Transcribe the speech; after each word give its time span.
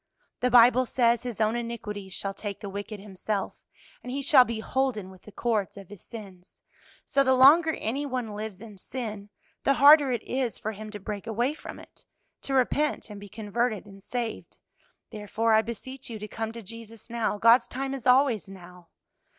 "The 0.39 0.49
Bible 0.49 0.87
says, 0.87 1.21
'His 1.21 1.39
own 1.39 1.55
iniquities 1.55 2.11
shall 2.11 2.33
take 2.33 2.59
the 2.59 2.69
wicked 2.71 2.99
himself, 2.99 3.53
and 4.01 4.11
he 4.11 4.23
shall 4.23 4.43
be 4.43 4.59
holden 4.59 5.11
with 5.11 5.21
the 5.21 5.31
cords 5.31 5.77
of 5.77 5.89
his 5.89 6.01
sins.' 6.01 6.63
So 7.05 7.23
the 7.23 7.35
longer 7.35 7.75
any 7.75 8.07
one 8.07 8.33
lives 8.33 8.61
in 8.61 8.79
sin, 8.79 9.29
the 9.63 9.75
harder 9.75 10.11
it 10.11 10.23
is 10.23 10.57
for 10.57 10.71
him 10.71 10.89
to 10.89 10.99
break 10.99 11.27
away 11.27 11.53
from 11.53 11.77
it 11.79 12.03
to 12.41 12.55
repent 12.55 13.11
and 13.11 13.19
be 13.19 13.29
converted 13.29 13.85
and 13.85 14.01
saved. 14.01 14.57
Therefore, 15.11 15.53
I 15.53 15.61
beseech 15.61 16.09
you 16.09 16.17
to 16.17 16.27
come 16.27 16.51
to 16.53 16.63
Jesus 16.63 17.07
now; 17.11 17.37
God's 17.37 17.67
time 17.67 17.93
is 17.93 18.07
always 18.07 18.49
now." 18.49 18.87